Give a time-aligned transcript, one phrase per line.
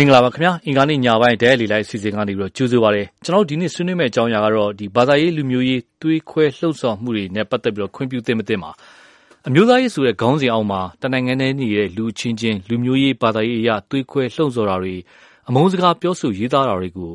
[0.00, 8.70] မင်္ဂလာပါခင်ဗျာ အင်္ဂါနေ့ညပိုင်းတဲလီလိုက်စီစဉ်ကနေပြီးတော့ကြိုဆိုပါရစေ ကျွန်တော်တို့ ဒီနေ့ဆွေးနွေးမယ့် အကြောင်းအရာကတော့ဒီဘာသာရေး လူမျိုးရေးတွေးခွဲလှုပ်ဆောင်မှုတွေနဲ့ ပတ်သက်ပြီးတော့ခွင့်ပြုသင့်မသင့်ပါ
[9.48, 14.94] အမျိုးသားရေးဆိုတဲ့ ခေါင်းစဉ်အောက်မှာ တနိုင်ငံနဲ့နေတဲ့ လူချင်းချင်း လူမျိုးရေး ဘာသာရေးအရာတွေးခွဲလှုံ့ဆော်တာတွေ
[15.48, 17.12] အမုန်းစကား ပြောဆိုရေးသားတာတွေကို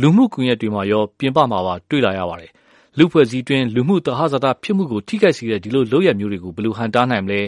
[0.00, 2.50] လူမှုကွန်ရက်တွေမှာရော ပြင်ပမှာပါ တွေ့လာရပါတယ်
[2.98, 7.40] လူဖွဲ့စည်းတွင်လူမှုတဟဇာတာဖြစ်မှုကို ထိခိုက်စေတဲ့ ဒီလိုလုပ်ရမျိုးတွေကို ဘယ်လိုဟန်တားနိုင်မလဲ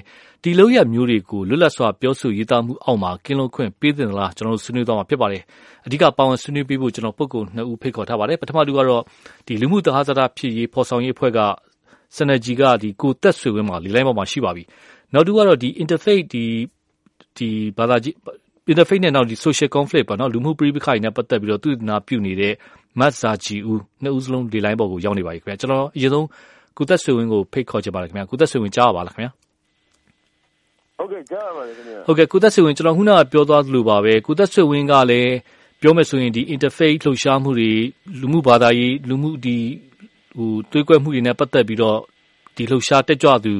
[0.42, 5.42] ဒီလုပ်ရမျိုးတွေကို လွတ်လပ်စွာ ပြောဆိုရေးသားမှုအောက်မှာ ကင်းလုံးခွင့်ပေးတင်သလားကျွန်တော်တို့ဆွေးနွေးသွားမှာဖြစ်ပါတယ်
[5.86, 9.02] အဓိက ပါဝင်ဆွေးနွေးပေးဖို့ကျွန်တော်ပုဂ္ဂိုလ်နှစ်ဦး ဖိတ်ခေါ်ထားပါတယ် ပထမလူကတော့
[9.46, 11.38] ဒီလူမှုတဟဇာတာဖြစ်ရေး ဖော်ဆောင်ရေးအဖွဲ့က
[12.16, 14.64] စနဂျီကဒီကိုတက်ဆွေဝင်းမှာလီလိုင်းပေါ်မှာ ရှိပါပြီ
[15.12, 16.44] နောက်တူကတော့ဒီ interface ဒီ
[17.36, 17.96] ဒီဘာသာ
[18.68, 22.54] ကြီး interface နဲ့နောက်ဒီ social conflict ပေါ့နော် လူမှုပြည်ပခိုင်နဲ့ ပတ်သက်ပြီးတော့သူနာပြုနေတဲ့
[22.98, 26.26] မတ်ဇာဂျီဦး နှစ်ဦးစလုံးဒီလိုင်းပေါ်ကို ရောက်နေပါပြီခင်ဗျာကျွန်တော် အရင်ဆုံး
[26.76, 29.30] ကုသက်ဆွေဝင်းကို ဖိတ်ခေါ်ချင်ပါတယ်ခင်ဗျာကုသက်ဆွေဝင်း ကြားပါလားခင်ဗျာ
[30.98, 35.32] ဟုတ်ကဲ့ ကြားပါပါတယ်ခင်ဗျာဟုတ်ကဲ့ကုသက်ဆွေဝင်း ကျွန်တော် ခုနက ပြောသွားသလိုပါပဲကုသက်ဆွေဝင်းကလည်း
[35.80, 37.70] ပြောမယ်ဆိုရင်ဒီ interface လှုပ်ရှားမှုတွေ
[38.20, 39.56] လူမှုဘာသာရေး လူမှုဒီ
[40.36, 41.98] ဟိုတွေးကွက်မှုတွေနဲ့ ပတ်သက်ပြီးတော့
[42.56, 43.54] ဒီလှုပ်ရှားတက်ကြွသူ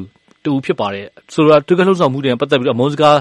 [0.45, 3.17] တူဖြစ်ပါတယ် ဆိုတော့တွေးကွက်လှုပ်ဆောင်မှုတွေနဲ့ ပတ်သက်ပြီးတော့ အမုန်းစကား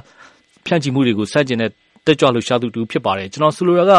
[0.68, 1.72] ဖြန့်ချီမှုတွေကိုစတင်တဲ့
[2.06, 3.94] တက်ကြွလှုပ်ရှားသူတူဖြစ်ပါတယ် ကျွန်တော်ဆိုလိုတာက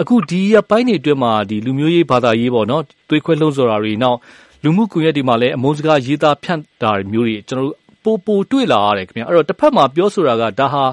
[0.00, 4.18] အခုဒီရပိုင်းတွေအတွင်းမှာဒီလူမျိုးရေး ဘာသာရေးပေါ့နော်တွေးခွဲလှုံ့ဆော်တာတွေ နောက်
[4.64, 10.84] လူမှုကွန်ရက်တွေမှာလည်း အမုန်းစကားရေးသားဖြန့်တာမျိုးတွေ ကျွန်တော်တို့ပိုပိုတွေ့လာရတယ်ခင်ဗျ အဲ့တော့တစ်ဖက်မှာ ပြောဆိုတာက ဒါဟာ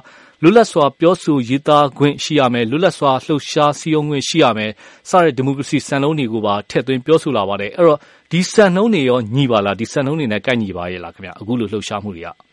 [0.43, 4.71] လွတ်လပ်စွာ ပြောဆိုရေးသားခွင့်ရှိရမယ် လွတ်လပ်စွာ လှုပ်ရှားစည်းရုံးခွင့်ရှိရမယ်
[5.09, 7.99] စတဲ့ ဒီမိုကရေစီစံနှုန်းတွေကိုပါ ထည့်သွင်းပြောဆိုလာပါတယ် အဲ့တော့
[8.31, 12.48] ဒီစံနှုန်းတွေရော ညီပါလား ဒီစံနှုန်းတွေနဲ့ ကိုက်ညီပါရဲ့လားခင်ဗျအခုလို လှုပ်ရှားမှုတွေက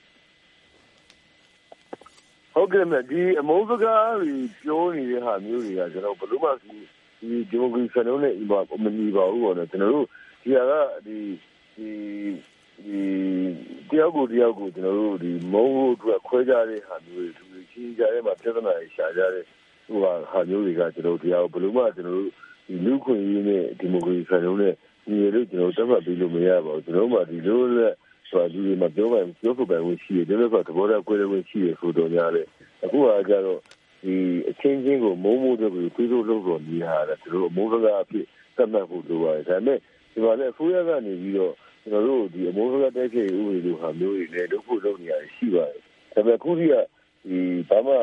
[2.59, 6.77] ဟုတ်ကဲ့မြဒီအမုန်းစကားတွေပြောနေတဲ့ဟာမျိုးတွေကကျွန်တော်ဘယ်လိုမှဒီ
[7.21, 10.07] ဒီဒီမိုကရေစီစံနှုန်းနဲ့ဒီမှာမညီပါဘူးပေါ့နော်ကျွန်တော်တို့
[10.43, 10.73] ဒီဟာက
[11.07, 11.19] ဒီ
[11.77, 11.91] ဒီ
[12.85, 13.01] ဒီ
[13.91, 19.45] တယောက်ကိုတယောက်ကိုကျွန်တော်တို့ဒီမုန်းဖို့အတွက်ခွဲကြတဲ့ဟာမျိုးတွေသူချင်းကြတဲ့မှာပြဿနာတွေရှာကြတဲ့
[19.87, 22.31] ဟိုဟာဟာမျိုးတွေကကျွန်တော်တို့တရားဘယ်လိုမှကျွန်တော်တို့
[22.67, 24.75] ဒီလူခွင့်ရေးနဲ့ဒီမိုကရေစီစံနှုန်းနဲ့
[25.09, 27.95] ညီလို့ကျွန်တော်တတ်မှတ်ပြီးလို့မရပါဘူးကျွန်တော်မှဒီလိုလက်
[28.29, 32.43] ဆိုတာဒီမှာပြောပိုင်ပြောဖို့ပိုင်ဝင်ရှိတယ်ဒီလိုကသဘောထားကွဲတဲ့ဝင်ရှိရဆိုတော့ညာလေ
[32.85, 33.61] အခုကကြတော့
[34.05, 34.15] ဒီ
[34.51, 38.27] အချင်းချင်းကိုမုံမိုးတဲ့ကိုပြီးလို့လို့တော့နေရတယ်သူတို့အမိုးစကားအဖြစ်
[38.57, 39.79] သတ်မှတ်ဖို့လိုပါတယ်ဒါပေမဲ့
[40.13, 45.81] ဒီမှာလည်းအစိုးရကနေပြီးတော့ကျွန်တော်တို့ဒီအမိုးစကားတိုက်ဖြည့်ဥပဒေလိုဟာမျိုးတွေလည်းလုပ်ဖို့လုပ်နေရတယ်ရှိပါတယ်
[46.15, 46.75] ဒါပေမဲ့အခုထိက
[47.29, 47.39] ဒီ
[47.69, 47.95] ဘာမှ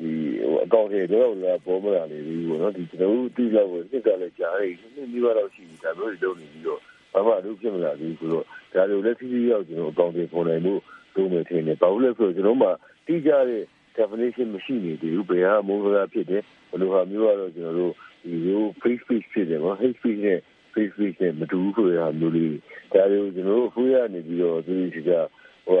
[0.00, 0.10] ဒီ
[0.42, 6.80] ဟိုအကောင့်တွေတော့လာပေါ်မလာနေဘူးပေါ့နော်ဒီကျွန်တော်တို့တိကျကိုနှစ်ကလည်းကြားနေနှစ်မိဘတော့ရှိပြီဒါမျိုးတွေလုပ်နေပြီးတော့
[7.16, 8.44] ဘာမှအလုပ်ဖြစ်မလာဘူးဆိုတော့
[8.74, 10.74] ဒါတွေလည်းထိထိရောက်ကျွန်တော်အကောင့်တွေပေါ်နိုင်မှု
[11.14, 12.68] လုပ်နေတယ်။ဘာလို့လဲဆိုတော့ကျွန်တော်မှ
[13.06, 13.62] တိကျတဲ့
[13.96, 20.38] definition မရှိနေသေးဘူးဘယ်ဟာမုန်းစကားဖြစ်တယ်ဘယ်လိုဟာမျိုးကတော့ကျွန်တော်တို့ဒီလို face speech ဖြစ်တယ်နော် hate speech နဲ့
[20.74, 22.50] face speech နဲ့မတူဘူးဆိုတဲ့ဟာမျိုးလေး
[22.92, 25.10] ဒါတွေကိုကျွန်တော်တို့အဖိုးရနေပြီးတော့သူစီက
[25.66, 25.78] ဟို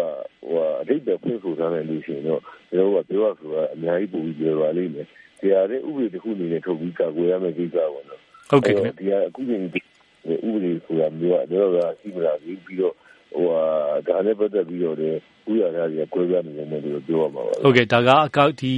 [0.48, 5.06] ဟိုအတိတ်ပဲဖွင့်ဆိုထားတယ်လို့ရှိရင်တော့ကျွန်တော်ကပြောရဆိုတာအများကြီးပိုပြီးပြောပါလိမ့်မယ်
[5.40, 8.20] ဒီဟာတဲ့ဥပဒေတစ်ခုအနေနဲ့ထုတ်ပြီးကာကွယ်ရမယ့်ကိစ္စပေါ့နော်
[8.50, 9.80] ဟုတ်ကဲ့ဒီဟာအခုချိန်ဒီ
[10.34, 12.94] ဥပဒေဆိုတာမျိုးကကျွန်တော်ကရှိမလားပြီးပြီးတော့
[13.34, 13.62] ဟိုဟာ
[14.08, 15.18] ဒါနဲ့ပတ်သက်ပြီးတော့လည်း
[15.50, 18.74] ဥရသားတွေကကွဲပြားနေတယ်လို့ပြောရမှာပါဟုတ်ကဲ့ဒါကအကောက်ဒီ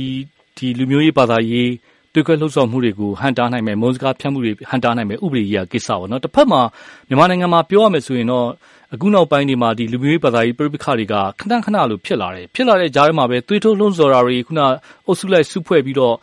[0.57, 1.71] ဒီလူမျိုးရေးဘာသာရေး
[2.13, 6.61] တွေ့ခွဲလှုပ်ဆောင်မှုတွေကိုဟန်တားနိုင်မယ်မုန်းစကားဖြန့်မှုတွေဟန်တားနိုင်မယ်ဥပဒေကြီးကကိစ္စပေါ့နော်တစ်ဖက်မှာ
[7.09, 8.47] မြန်မာနိုင်ငံမှာပြောရမယ်ဆိုရင်တော့
[8.95, 14.61] အခုနောက်ပိုင်းဒီမှာဒီလူမျိုးရေးဘာသာရေးပြိပခါတွေကခဏခဏလိုဖြစ်လာတယ်ဖြစ်လာတဲ့ကြားထဲမှာပဲသွေးထိုးလှုံ့ဆော်တာတွေခုန
[15.07, 16.15] အုပ်စုလိုက်စုဖွဲ့ပြီးတော့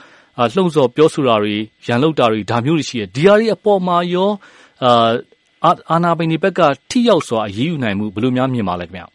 [0.54, 1.56] လှုံ့ဆော်ပြောဆိုတာတွေ
[1.88, 4.30] ရန်လုပ်တာတွေဒါမျိုးတွေရှိတယ်ဒီဟာတွေအပေါ်မှာရော
[4.84, 4.92] အာ
[5.90, 9.06] အာနာပိုင်ဒီဘက်က ထိရောက်စွာ အရေးယူနိုင်မှု ဘယ်လိုများ မြင်ပါလဲခင်ဗျာ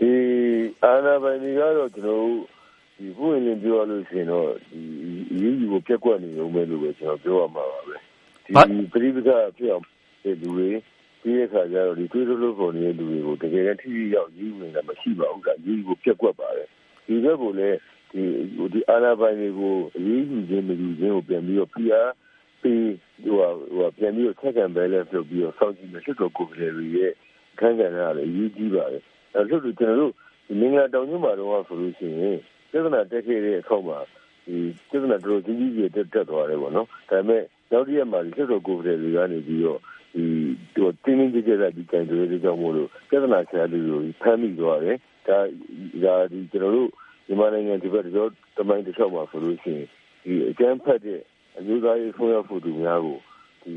[0.00, 0.12] ဒီ
[0.84, 2.36] အာနာပိုင်ဒီကတော့ ကျွန်တော်တို့
[2.96, 4.80] ဒီဘုရင်လင်း ပြောလို့ရှိရင်တော့ဒီ
[5.32, 7.96] အရေးယူကိုပြက်ကွက်နေလို့ပဲလို့ပဲကျွန်တော်ပြောရမှာပါပဲ
[8.44, 8.52] ဒီ
[8.92, 9.84] ပရိပကဖြစ်အောင်
[10.22, 10.68] ဒီလူတွေ
[11.22, 16.68] ဒီအခါကျတော့ဒီတွေးလို့လို့ပေါ်နေတဲ့လူတွေကို တကယ်တမ်း ထိထိရောက်ရေးဝင်တာ မရှိပါဘူးကရေးကိုပြက်ကွက်ပါတယ်
[17.06, 17.76] ဒီဘက်ကိုလည်း
[18.12, 18.22] ဒီ
[18.72, 22.08] ဒီအာနာပိုင်တွေကို အရေးယူခြင်း မယူခြင်းကို ပြန်ပြီးတော့ PR
[22.62, 22.84] ပြီး
[23.24, 23.36] ဟို
[23.76, 27.12] ဟိုပြန်ပြီးတော့ check and balance လုပ်ပြီးတော့စောင့်ကြည့်မယ်ဖြစ်တော့ကိုယ်တွေရဲ့
[27.58, 29.02] ခန်းကဏ္ဍလည်းအရေးကြီးပါတယ်
[29.34, 30.12] အဲလို့ကျွန်တော်တို့
[30.60, 32.38] မင်္ဂလာတောင်ညမှာတော့ဆိုလို့ရှိရင်
[32.70, 33.98] ပြဿနာတက်ခဲ့တဲ့အခါမှာ
[34.46, 34.56] ဒီ
[34.90, 37.42] ပြဿနာတို့ကြီးကြီးကြီးတက်တက်သွားတယ်ပေါ့နော်ဒါပေမဲ့
[37.72, 39.80] နောက်တစ်ရက်မှာဒီဖြစ်တော့ကိုယ်တွေကနေပြီးတော့
[40.14, 40.24] ဒီ
[40.76, 44.96] တို့တင်းတင်းကြပ်ကြပ်ဒီကံတွေကြောင့်မို့လို့ပြဿနာဆရာတွေကိုဖမ်းမိသွားတယ်
[45.28, 45.38] ဒါ
[46.04, 46.90] ဒါဒီကျွန်တော်တို့
[47.26, 49.86] မြန်မာနိုင်ငံဒီဘက်တော့တမိုင်းတစ်လျှောက်မှာဆိုလို့ရှိရင်
[50.24, 51.20] ဒီအကျန်းဖက်တဲ့
[51.58, 53.18] အမျိုးသားရေးဆုံးရဖို့သူများကို
[53.62, 53.74] ဒီ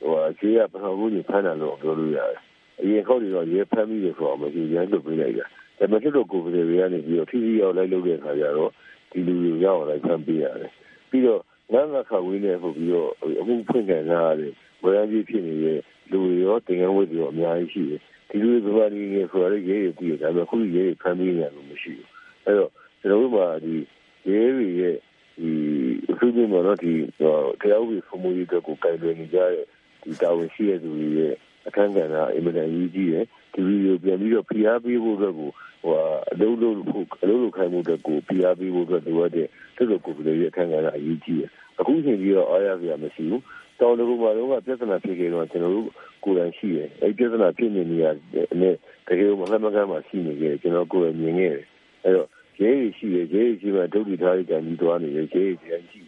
[0.00, 2.40] ဟိုအခြေရပထမဦးကြီးဖမ်းတယ်လို့ပြောလို့ရတယ်
[2.80, 5.46] အရင်ခေါက်တွေတော့ရဲဖမ်းပြီးရဆိုတော့မရှိရန်လုပ်ပေးလိုက်တာဒါ
[5.78, 8.70] ပေမဲ့တို့ကိုယ်တွေတွေကနေပြီးတော့ထိထိရောက်လိုက်လုပ်တဲ့အခါကျတော့
[9.10, 10.72] ဒီလူတွေရောက်လာဖမ်းပေးရတယ်
[11.10, 11.40] ပြီးတော့
[11.72, 13.10] ငန်းငါခဝင်းနေပို့ပြီးတော့
[13.40, 15.78] အမှုဖွင့်ခံရတဲ့ဝရမ်းကြီးဖြစ်နေတဲ့
[16.10, 22.08] လူတွေရောတင်ငန်းဝတ်တွေရောအများကြီးရှိတယ်ဒီလူတွေဘာတွေနေဆိုရရဲရဲပြီးဒါပေမဲ့ခုရဲဖမ်းပေးနေတယ်လို့မရှိဘူး
[22.44, 22.70] အဲ့တော့
[23.00, 23.74] ကျွန်တော်တို့မှာဒီ
[24.28, 24.96] ရဲတွေရဲ့
[25.40, 25.50] ဒီ
[25.87, 25.87] အ
[26.18, 26.92] ထူးသဖြင့်ပေါ့နော်ဒီ
[27.60, 29.64] တရားဥပဒေဖမှုရေးအတွက်ကိုကိုင်တွယ်နေကြတဲ့
[30.02, 31.34] ဒီတာဝန်ရှိတဲ့သူတွေရဲ့
[31.68, 35.50] အခမ်းကဏ္ဍအင်မတန်ကြီးကြီးတယ်ဒီဗီဒီယိုပြန်ပြီးတော့ဖိအားပေးဖို့အတွက်ကို
[35.82, 35.94] ဟို
[36.32, 41.50] အလုံးလုံးဖို့အလုံးလုံးခိုင်းမှုအတွက်ကိုဖိအားပေးဖို့အတွက်လိုအပ်တဲ့သူတို့ကိုယ်ကလေးရဲ့အခမ်းကဏ္ဍအကြီးကြီးတယ်
[41.80, 43.42] အခုချိန်ကြီးတော့အားရစရာမရှိဘူး
[43.80, 45.88] တောင်တကူမှာတော့ပြဿနာဖြစ်ခဲ့တော့ကျွန်တော်တို့
[46.24, 48.74] ကိုယ်တိုင်ရှိတယ်အဲပြဿနာဖြစ်နေနေရတဲ့
[49.08, 51.66] တကယ်မလှမ်းမကမ်းမှာရှိနေကြတယ်ကျွန်တော်ကိုယ်မြင်ခဲ့တယ်
[52.04, 52.28] အဲတော့
[52.60, 56.07] ရဲရရှိတယ်ရဲရရှိမှဒုက္ခထားရတဲ့ကြီးသွားနေတယ်ရဲရပြန်ရှိတ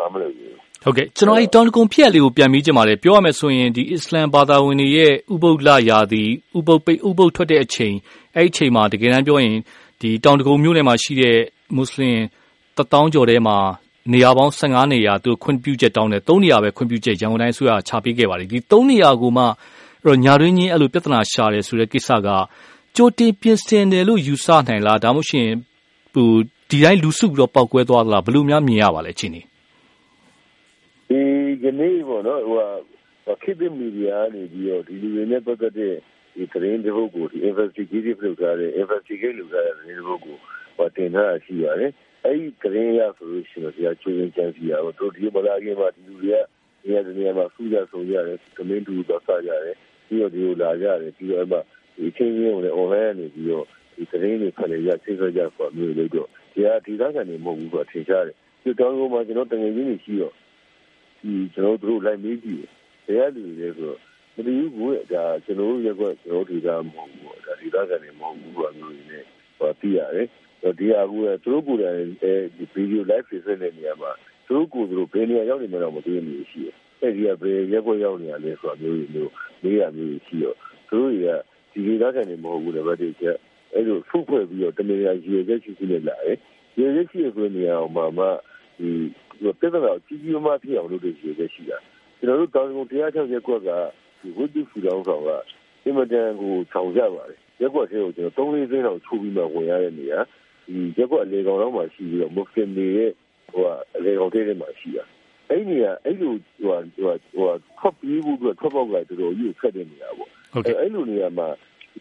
[0.00, 0.54] ဘာမှမလုပ်ဘူး
[0.84, 6.22] ဟုတ်ကဲ့ကျွန်တော်အဲ့တောင်တကုံဖြစ်ရလေးကိုပြန်ပြီးကြည့်ပါလေပြောရမယ်ဆိုရင်ဒီအစ္စလမ်ဘာသာဝင်တွေရဲ့ဥပုပ်လရာသီ
[6.58, 7.94] ဥပုပ်ပိတ်ဥပုပ်ထွက်တဲ့အချိန်
[8.36, 9.56] အဲ့ဒီအချိန်မှာတကယ်တမ်းပြောရင်
[10.00, 11.38] ဒီတောင်တကုံမြို့နယ်မှာရှိတဲ့
[11.76, 12.18] မွတ်စလင်
[12.76, 13.56] တထောင်ကျော်ထဲမှာ
[14.12, 19.52] နေရာပေါင်း15နေရာသူခွင့်ပြုချက်တောင်းတယ်3နေရာပဲခွင့်ပြုချက်ရန်ကုန်တိုင်းဆိုရချပေးခဲ့ပါတယ်ဒီ3နေရာကိုမှအဲ့
[20.06, 22.28] တော့ညာရင်းချင်းအဲ့လိုပြဿနာရှာတယ်ဆိုတဲ့ကိစ္စက
[22.96, 25.48] ကြိုတင်ပြင်ဆင်တယ်လို့ယူဆနိုင်လားဒါမှမဟုတ်ရှင်
[26.14, 26.30] ဟို
[26.70, 29.42] ဒီတိုင်းလူစုပြီးတော့ပောက်ကွဲသွားသလားဘယ်လိုများမြင်ရပါလဲချင်းနေ
[31.08, 31.20] ဒီ
[31.62, 32.56] ကနေ့ပေါ့နော်ဟို
[33.26, 35.94] ဟာခေတ်မီဒီယာနေပြီးတော့ဒီလူတွေနဲ့ပတ်သက်တဲ့
[36.34, 40.36] ဒီသတင်းတွေကိုဒီ investigative လုပ်ထားတဲ့ investigate လုပ်ထားတဲ့သတင်းတွေကို
[40.76, 41.92] ဟိုတင်ထားရှိရတယ်
[42.24, 46.42] အဲ့ဒီသတင်းရဆိုလို့ရှိရင်ဒီအချိုးရင်းချမ်းစီရတော့တို့ဒီမလာခင်မှာဒီလူတွေက
[46.84, 49.76] နေရာနေရာမှာဖူးကြဆုံးရတယ်သမင်းတူတော့စားကြရတယ်
[50.06, 51.60] ပြီးတော့ဒီလိုလာကြတယ်ပြီးတော့အဲ့မှာ
[51.96, 53.64] ဒီချင်းချင်းကိုလည်း online နေပြီးတော့
[53.96, 60.34] ဒီသတင်းတွေဖတ်လေရသိစေကြဆိုမျိုးလေးတော့ဒီဟာဒီသားကနေမဟုတ်ဘူးဆိုတော့ထင်ရှားတယ်ဒီတောင်းကုန်မှာကျွန်တော်တငယ်ချင်းတွေရှိတော့
[61.26, 62.64] ဒီကျွန်တော်တို့လိုက်မေးကြည့်
[63.06, 63.98] တယ်ဘယ်ကလူတွေလဲဆိုတော့
[64.34, 69.24] မသိဘူးကိုဒါကျွန်တော်တို့ရက်ကွက်ကျွန်တော်ဒေတာမဟုတ်ဘူးဒါဒေတာကနေမဟုတ်ဘူးဆိုတာမျိုးတွေနဲ့
[69.58, 70.26] ဟောသိရတယ်
[70.78, 74.10] ဒီဟာကူသူတို့ကိုယ်တိုင်အဲဒီဗီဒီယို live ဖြစ်တဲ့နေရာမှာ
[74.46, 79.32] သူတို့ကိုယ်သူတို့ဘယ်နေရာရောက်နေမှတော့မသိနေရှိတယ်အဲဒီကဘယ်ရက်ကွက်ရောက်နေရလဲဆိုတာမျိုးတွေမျိုး
[79.62, 80.56] မေးရမျိုးရှိတော့
[80.88, 81.28] သူတို့တွေက
[81.72, 83.36] ဒီဒေတာကနေမဟုတ်ဘူးလေဗတ်ဒီချက်
[83.72, 86.36] အဲ့လိုဖုတ်ဖွဲ့ပြီးတော့တမန်ရာရေချက်ရှိရှိနဲ့လာတယ်
[86.78, 88.26] ရေချက်ရှိရဆိုနေအောင်မှာမှ
[88.78, 88.90] ဒီ
[89.60, 91.78] ပြဿနာကြီးကြီးမားဖြစ်အောင်လုပ်တဲ့ရေချက်ရှိတာ
[92.18, 93.70] ကျွန်တော်တို့တောင်ကုန်တရားချောက်ရက်ကွက်က
[94.20, 95.30] ဒီဝိတုဖူတော်ဆောင်က
[95.84, 100.20] အင်မတန်ကိုဆောင်ကြပါတယ်ရက်ကွက်သေးကိုကျွန်တော်3-4သိန်းလောက်ချိုးပြီးမှဝင်ရတဲ့နေရာ
[100.66, 103.10] ဒီရက်ကွက်အလေကောင်တော့မှရှိပြီးတော့မွတ်စလင်တွေရဲ့
[103.52, 103.62] ဟို
[103.96, 105.04] အလေကောင်တဲ့မှာရှိတာ
[105.50, 110.30] အဲ့ဒီကအဲ့လိုဟိုဟိုဟိုထွက်ပြီးဘူးကထွက်ပေါက်ကတော်တော်ကြီးဆက်တဲ့နေရာပေါ့
[110.80, 111.48] အဲ့လိုနေရာမှာ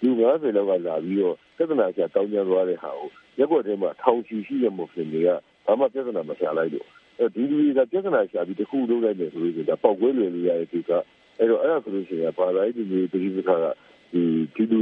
[0.02, 0.22] လူ90
[0.58, 5.30] လောက်ကလာပြီးတော့ပြဿနာချတောင်းကြသွားတဲ့ဟာကိုရက်ွက်ထဲမှာထောင်ချီရှိတဲ့မွတ်စလင်တွေက
[5.66, 7.05] ဘာမှပြဿနာမရှာလိုက်လို့အဲ
[7.36, 10.92] ဒီလူတွေကပြဿနာရှာပြီးတခုလုပ်လိုက်တယ်ဆိုလို့ဆိုတာပေါက်ကွဲလွယ်လို့ရတဲ့ဒီက
[11.40, 13.66] အဲ့တော့အဲ့ဒါဆိုလို့ရှိရင်ဘာသာရေးဒီဒီပခါက
[14.14, 14.22] ဒီ
[14.56, 14.82] ဒီလူ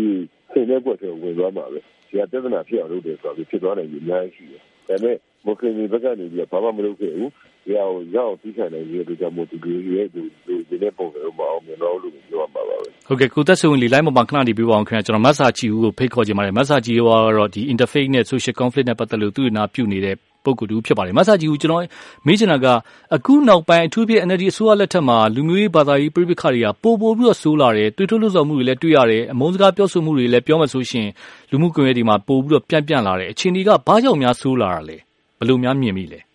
[0.52, 7.30] ဆင်တဲ့ဘက်ထဲဝင်သွားမှာပဲဒီကပြဿနာဖြစ်အောင်လုပ်တယ်ဆိုတော့ဖြစ်သွားနိုင်ပြီအများကြီးရှိတယ်ဒါပေမဲ့ မွတ်စလင်တွေဘက်ကနေပြီးဘာမှမလုပ်ခဲ့ဘူး။
[7.66, 10.22] ဒီဟာကိုရအောင်ပြီးခံနိုင်ရတဲ့ကြောင့်မို့ဒီလိုရဲ့ဒီ
[10.70, 21.84] ဒီတဲ့ပုံစံမအောင်မြင်တော့လို့ပြောမှာပါပဲ။ဟုတ်ကဲ့ကိုသက်စုံလီလိုက်မှာခဏနေပြီးပါအောင်ခင်ဗျာကျွန်တော်မတ်စာချီဦးကိုဖိတ်ခေါ်ချင်ပါတယ်။မတ်စာချီကတော့ဒီ interface နဲ့ social conflict နဲ့ပတ်သက်လို့သူ့နာပြုနေတဲ့ပုဂ္ဂိုလ်တူဖြစ်ပါတယ်။မတ်စာကြီးကိုကျွန်တော်
[22.26, 22.68] မေးချင်တာက
[23.16, 31.08] အခုနောက်ပိုင်းအထူးဖြင့် NLD အစိုးရလက်ထက်မှာလူမျိုးရေးဘာသာရေးပြိပခါတွေကပိုပိုပြီးတော့ဆိုးလာတယ်။တွေးထွလို့ဆိုမှုတွေလည်းတွေ့ရတယ်။အမုန်းစကားပြောဆိုမှုတွေလည်းပြောမှဆိုရှင်
[31.52, 35.13] လူမှုကွန်ရက်တွေမှာပိုပြီးတော့ပြန့်ပြန့်လာတယ်။အခြေအနေကဘာကြောင့်များဆိုးလာတာလဲ။ဘ
[35.44, 36.22] ယ်လိုများမြင်မိလဲ။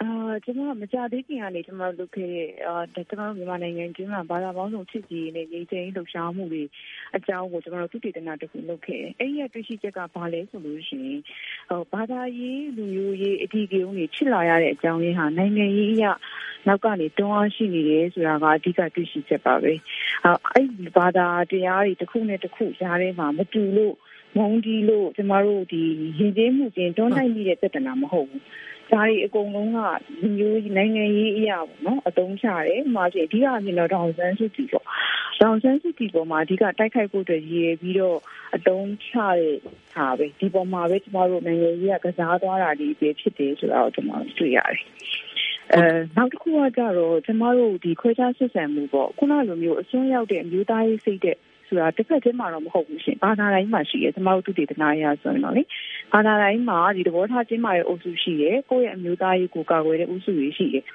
[0.00, 0.08] အာ
[0.44, 2.74] ကျမမကြသေးခင်ကနေကျမတို့လုပ်ခဲ့တဲ့အာ
[3.08, 6.62] ကျမတို့မြန်မာနိုင်ငံကျင်းမှာဘာသာပေါင်းစုံချစ်ကြည်နဲ့ငြိမ်းချမ်းရေးလှုပ်ရှားမှုတွေ
[7.16, 11.20] အကြောင်းကိုကျမတို့သူတည်တနာတခုလုပ်ခဲ့တယ်။အဲ့ဒီရဲ့တွေ့ရှိချက်ကဘာလဲဆိုလို့ရှိရင်
[11.68, 16.04] ဟိုဘာသာရေးလူမျိုးရေးအဓိကရုဏ်းတွေဖြစ်လာရတဲ့အကြောင်းရင်းဟာနိုင်ငံရေးအရ
[16.66, 19.72] နောက်ကနေတွန်းအားရှိနေတယ်ဆိုတာကအဓိကတွေ့ရှိချက်ပါပဲ။
[20.52, 23.94] အဲ့ဒီဘာသာတရားတွေတစ်ခုနဲ့တစ်ခုရားထဲမှာမတူလို့
[24.36, 25.82] မုန်းတီးလို့ကျမတို့ဒီ
[26.18, 28.42] ရင်ကျေးမှုချင်းတွန်းတိုက်မိတဲ့ပြဿနာမဟုတ်ဘူး
[28.92, 29.78] ဒါတွေအကုန်လုံးက
[30.20, 34.84] လူမျိုးနိုင်ငံရေးအရာပေါ့နော်အတုံးချတယ်။မှာဆိုအဓိကအမြင်တော့ဒေါန်ဆန်းစုကြည်ပေါ့။
[35.40, 38.18] ဒေါန်ဆန်းစုကြည်ပေါ်မှာအဓိကတိုက်ခိုက်ဖို့အတွက်ရည်ရပြီးတော့
[38.56, 39.56] အတုံးချတဲ့
[39.94, 44.80] ဟာပဲဒီပေါ်မှာပဲကျမတို့နိုင်ငံရေးကကစားသွားတာဒီပဲဖြစ်တယ်ဆိုတာကိုကျမတို့တွေ့ရတယ်။
[45.74, 45.82] အဲ
[46.16, 51.36] နောက်တစ်ခုကကြတော့ကျမတို့ဒီခွဲခြားဆက်ဆံမှုပေါ့ခုနလိုမျိုးအစွန်းရောက်တဲ့အမျိုးသားရေးစိတ်တဲ့
[51.67, 55.63] ဆိုတာတစ်ဖက်ချင်းမှာတော့မဟုတ်ဘူးရှင်ဘာသာတိုင်းမှာရှိတယ်ကျမတို့သူတည်တနာရဆိုရင်တော့လေ
[56.13, 60.85] ဘာသာတိုင်းမှာဒီသဘောထားချင်းမာရဲ့အုပ်စုရှိတယ်ကိုယ့်ရဲ့အမျိုးသားရေးကိုကာကွယ်တဲ့အုပ်စုတွေရှိတယ်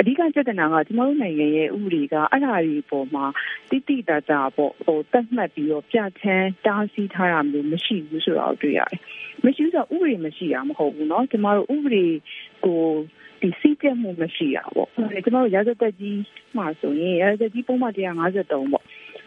[0.00, 3.24] အဓိကပြဿနာကကျမတို့နိုင်ငံရဲ့ဥပဒေကအဲ့ဒါတွေပေါ်မှာ
[3.70, 8.98] တိတိတကျပေါ့ဟိုတတ်မှတ်ပြီးတော့ပြဋ္ဌာန်းတားဆီးထားတာမျိုးမရှိဘူးဆိုတော့တွေ့ရတယ်။
[9.44, 12.06] မရှိဆိုဥပဒေမရှိတာမဟုတ်ဘူးเนาะကျမတို့ဥပဒေ
[12.64, 12.82] ကို
[13.42, 14.88] ဒီစီးပြတ်မှုမရှိတာပေါ့။
[15.24, 16.18] ကျမတို့ရာဇသက်ကြီး
[16.56, 18.81] မှာဆိုရင်ရာဇသက်ကြီးပုံမှန်153ပေါ့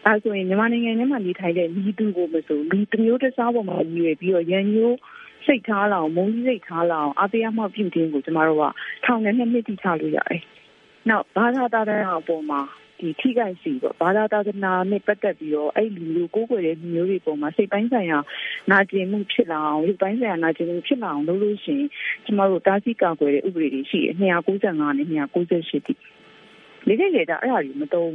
[0.07, 4.97] အဲဆိုရင်မြန်မာနိုင်ငံထဲမှာနေထိုင်တဲ့မိသူကိုမဆိုလူတစ်မျိုးတစ်စားပေါ်မှာရည်ရွယ်ပြီးတော့ရန်ညိုး
[5.45, 8.63] စိတ်ထားလောင်မုန်းကြီးစိတ်ထားလောင်အပေးအမှောက်ပြုခြင်းကိုကျမတို့က
[9.05, 10.41] ထောင်နဲ့နှစ်နှစ်တိချလို့ရတယ်။
[11.09, 12.61] နောက်ဘာသာတာတဲ့အပေါ်မှာ
[12.99, 18.19] ဒီထိခိုက်စီပေါ့ဘာသာသာသနာနဲ့ပတ်သက်ပြီးတော့အဲ့လူမျိုးကိုးကွယ်တဲ့လူမျိုးတွေပုံမှာစိတ်ပိုင်းဆိုင်ရာ
[18.71, 21.89] နာကျင်မှုဖြစ်လာအောင်လူပိုင်းဆိုင်ရာနာကျင်မှုဖြစ်လာအောင်လုပ်လို့ရှိရင်
[22.25, 25.93] ကျမတို့တားဆီးကာကွယ်တဲ့ဥပဒေတွေရှိတယ်295နဲ့298တိ
[26.87, 28.13] လေလေလေဒါအဲ့ဒါကြီးမတုံး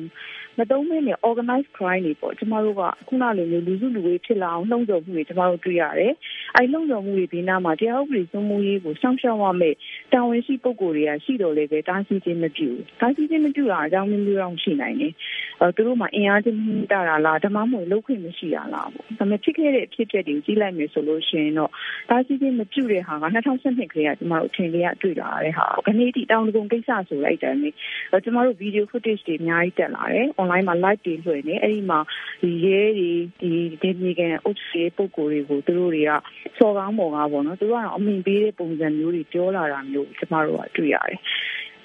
[0.58, 6.12] မတုံးမင်းနဲ့ organized crime တွေပေါ့ကျမတို့ကခုနလိုမျိုးလူစုလူဝေးဖြစ်လာအောင်နှုံးဆော်မှုတွေကျမတို့တွေ့ရတယ်။
[6.56, 9.74] အဲနှုံးဆော်မှုတွေဒီနားမှာတရားဥပဒေစိုးမိုးရေးကိုစောင့်ရှောက်ရမယ်။
[10.12, 15.12] တာဝန်ရှိပုဂ္ဂိုလ်တွေကရှိတော်လည်းပဲတားဆီးခြင်းမပြုဘူး။တားဆီးခြင်းမပြုတာအကြောင်းမျိုးမျိုးတော့ရှိနိုင်တယ်။
[15.60, 16.58] အဲသူတို့မှာအင်အားချင်း
[16.92, 21.70] တာတာလားဓမ္မမဟုတ်လောက်ခွင့်မရှိတာလားပေါ့။ဒါပေမဲ့ဖြစ်ခဲ့တဲ့အဖြစ်အပျက်တွေကိုကြည့်လိုက်မယ်ဆိုလို့ရှိရင်တော့
[22.10, 23.24] တားဆီးခြင်းမပြုတဲ့ဟာက
[23.58, 27.70] 2012ခရက်ကျမတို့အထင်လေးကတွေ့လာရတဲ့ဟာ။ခဏဒီတောင်တကုံကိစ္စဆိုလိုက်တယ်လေ။
[28.24, 31.98] ကျမတို့ video footage တွေအများကြီးတက်လာတယ်။ online မှာ live တွေလွှင့်နေအဲ့ဒီမှာ
[32.42, 33.50] ဒီရဲတွေဒီ
[33.82, 36.10] ဒေမီကန်အုပ်စုပုံကိုယ်တွေကိုသူတို့တွေက
[36.58, 41.18] စော်ကားမော်ကားပေါ့နော်သူတို့ကတော့အမိန်ပေးတဲ့ပုံစံမျိုးတွေပြောလာတာမျိုးကျမတို့ကတွေ့ရတယ်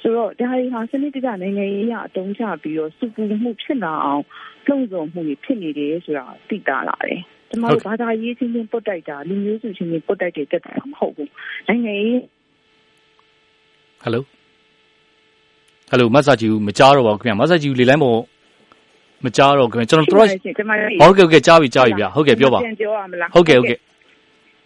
[0.01, 4.23] ဆိုတော့ဒါတွေဟာစနစ်တကျနိုင်ငံရေးအတုံးချပြီးတော့စုပူမှုဖြစ်လာအောင်
[4.65, 11.31] လှုံ့ဆော်မှုတွေဖြစ်နေတယ်ဆိုတာသိတာလာတယ်ကျမတို့ဘာသာရေးချင်းချင်းပုတ်တိုက်တာလူမျိုးစုချင်းချင်းပုတ်တိုက်တဲ့တက်တာမဟုတ်ဘူး
[11.67, 12.19] နိုင်ငံရေး
[14.01, 14.23] ဟယ်လို
[15.89, 18.19] ဟယ်လိုမဆာဂျီမကြားတော့ပါဘူးခင်ဗျမဆာဂျီလေလိုင်းပေါ်
[19.25, 20.19] မကြားတော့ခင်ဗျကျွန်တော်တို့
[21.01, 23.77] ဟုတ်ကဲ့ဟုတ်ကဲ့ကြားပြီကြားပြီဗျဟုတ်ကဲ့ပြောပါပြန်ပြောရမလားဟုတ်ကဲ့ဟုတ်ကဲ့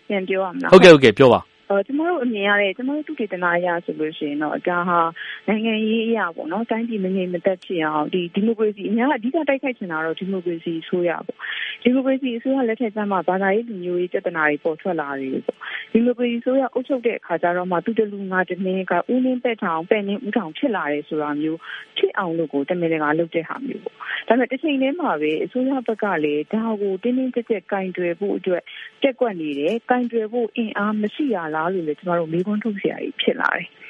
[0.10, 1.39] ပြန်ပြောရမလားဟုတ်ကဲ့ဟုတ်ကဲ့ပြောပါ
[1.87, 4.99] ကျမတို့အမြင်ရတဲ့ကျမတို့သူတေသနာအရဆိုလို့ရှိရင်တော့ဒါဟာ
[5.47, 11.37] နိုင်ငံရေးအရာပေါ့နော်တိုင်းပြည်မငြိမ်မသက်ဖြစ်အောင်ဒီဒီမိုကရေစီအများအဓိကတိုက်ခိုက်ချင်တာတော့ဒီမိုကရေစီဆိုရပေါ့
[11.83, 15.57] ဒီမိုကရေစီအစိုးရလက်ထက်ကျမှဘာသာရေးလူမျိုးရေးပြဿနာတွေပေါ်ထွက်လာတယ်ပေါ့
[15.91, 21.59] ဒီမိုကရေစီဆိုရအုပ်ချုပ်တဲ့အခါကျတော့မှသူတလူငါတမင်းကဦးနှင်းပက်ထောင်ပဲ့နှင်းဦးထောင်ဖြစ်လာတယ်ဆိုတာမျိုး
[21.97, 23.95] ဖြစ်အောင်လို့ကိုတမင်တကာလုပ်တဲ့ဟာမျိုးပေါ့
[24.27, 28.63] ဒါပေမဲ့တစ်ချိန်တည်းမှာပဲအစိုးရဘက်ကလည်းဒါကိုတင်းတင်းကြပ်ကြပ်ကင်တွယ်ဖို့အတွက်
[29.03, 33.68] တက်ကွက်နေတယ်ကင်တွယ်ဖို့အင်အားမရှိရလားလားလို့လည်းကျမတို့မေးခွန်းထုတ်စရာကြီးဖြစ်လာတယ်။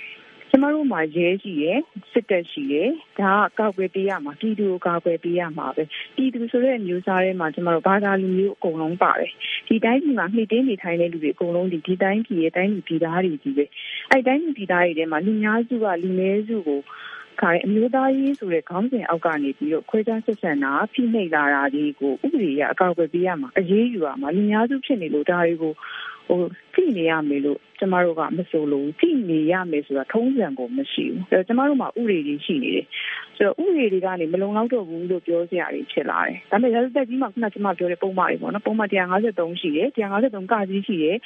[0.54, 1.80] ကျမတို့မှာရဲကြီးရယ်
[2.12, 5.84] စစ်တပ်ရှိရယ်ဒါကကောက်ွယ်ပေးရမှာပြည်သူကိုကောက်ွယ်ပေးရမှာပဲ
[6.16, 9.32] ပြည်သူဆိုတဲ့မျိုးစားထဲမှာကျမတို့ဘာသာလူမျိုးအကုန်လုံးပါတယ်
[9.68, 13.66] ဒီတိုင်းပြည်မှာနှိမ့်တင်းနေထိုင်တဲ့လူတွေအကုန်လုံးဒီဒီတိုင်းပြည်ရဲ့တိုင်းပြည်ပြည်သားတွေကြီးပဲ
[14.10, 16.80] အဲ့တိုင်းပြည်ပြည်သားတွေထဲမှာလူများစုကလူနည်းစုကို
[17.40, 25.74] ခါရင်အမျိုးသားရေးဆိုတဲ့ခေါင်းစဉ်အောက်ကနေပြီးတော့ခွဲခြားဆက်ဆံတာဖိနှိပ်လာတာဒီကိုဥပဒေရအကောက်ွယ်ပေးရမှာအရေးယူရမှာလူများစုဖြစ်နေလို့ဒါတွေကို
[26.28, 26.40] ဟို
[26.74, 32.86] ဖိနေရမယ်လို့ကျမတို့ကမဆိုလို့ဖိနေရမယ်ဆိုတာထုံးစံကိုမရှိဘူးအဲကျမတို့မှာဥပဒေတွေရှိနေတယ်
[33.38, 41.18] ဆိုတော့ဥပဒေတွေကနေမလုံလောက်တော့ဘူးလို့ပြောစရာတွေဖြစ်လာတယ်ဒါပေမဲ့ရက်သက်ကြီးမှာခုနကျမပြောတဲ့ပုံမှန်တွေပေါ့နော်ပုံမှန်153ရှိတယ်153ကကြီးရှိတယ်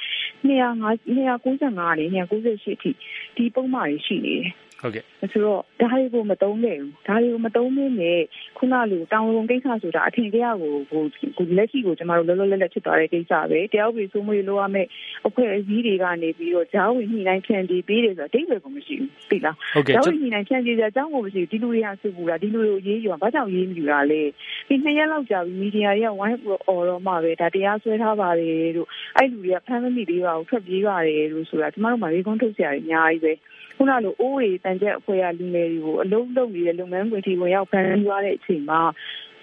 [0.48, 2.90] 295 295နဲ့298အထိ
[3.36, 8.20] ဒီပုံမှန်တွေရှိနေတယ် ဟုတ်ကဲ့ဆိုတော့ဒါတွေကိုမတုံးခဲ့ဘူးဒါတွေကိုမတုံးမင်းနဲ့
[8.58, 14.86] ခုနလိုတောင်ဝင်ကိစ္စဆိုတာအထင်ကြီးကိုဟိုလက်ရှိကိုကျမတို့လောလောလတ်လတ်ဖြစ်သွားတဲ့ကိစ္စပဲတရားဥပဒေစိုးမိုးရေးလိုရမယ်
[15.26, 19.56] အဖွဲ့အစည်းတွေကနေပြီးတော့ဂျားဝင်ညှိနှိုင်းဖြန့်ပြီးပေးတယ်ဆိုတာအတိတ်ပဲကိုမရှိဘူးသိလား
[19.94, 24.22] ဂျားဝင်ညှိနှိုင်းဖြန့်ပြီးကြအကြောင်းကိုမရှိဘူးဒီလူတွေကစုပူတာဒီလူတွေကိုရေးယူတာဘာကြောင့်ရေးမယူတာလဲ
[24.68, 26.36] ဒီနှစ်ရက်လောက်ကြာပြီးမီဒီယာတွေကဝိုင်း
[26.68, 33.32] အော်တော့မှပဲဒါတရားစွဲထားပါတယ်လို့အဲ့လူတွေကဖမ်းမမိသေးပါဘူးထွက်ပြေးပါတယ်လို့ဆိုတာကျမတို့မှရေခွန်းထုတ်စရာအများကြီးပဲ
[33.76, 38.80] ခုနလိုအိုးရီတန်ကျက်အဖွဲ့ကလူငယ်တွေကိုအလုံးလုံးနေတဲ့လုပ်ငန်းခွင်ထိဝင်ရောက်ဖန်ပြီးသွားတဲ့အချိန်မှာ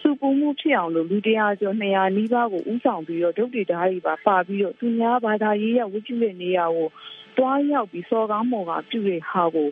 [0.02, 6.90] စုပူမှုဖြစ်အောင်လို့လူတရားကျော်200နီးပါးကိုဥဆောင်ပြီးတော့ဒုတ်တွေဓာတ်တွေပါပါပြီးတော့သူများဘာသာရေးရဝတ်ပြုတဲ့နေရာကို
[7.38, 9.70] တွားရောက်ပြီးစော်ကားမော်ကားပြုတဲ့ဟာကို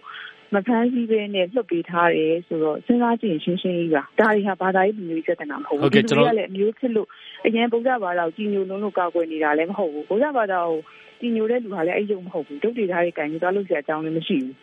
[0.56, 7.08] မဖမ်းဆီးဘဲနဲ့လွတ်ပေးထားတယ်ဆိုတော့စဉ်းစားကြည့်ရင်ရှင်းရှင်းကြီးပါဒါတွေဟာဘာသာရေးလူမျိုးပြဿနာမဟုတ်ဘူးဒီလိုကလည်းအမျိုးဖြစ်လို့
[7.46, 10.78] အရင်ဗုဒ္ဓဘာသာကိုကြီးညိုလုံးလို့ကောက်ွယ်နေတာလည်းမဟုတ်ဘူးဗုဒ္ဓဘာသာကို
[11.20, 14.54] ကြီးညိုတဲ့လူဟာလည်းအဲ့ရုံမဟုတ်ဘူးဒုတ်တွေဓာတ်တွေကင်ပြီးသွားလို့ဆရာအကြောင်းလည်းမရှိဘူး